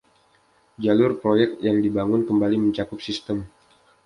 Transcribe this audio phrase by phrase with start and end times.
[0.83, 3.37] Jalur proyek yang dibangun kembali mencakup sistem.